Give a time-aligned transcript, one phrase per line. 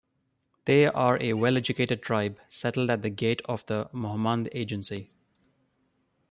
[0.65, 5.11] They are a well-educated tribe settled at the gate of the Mohmand Agency.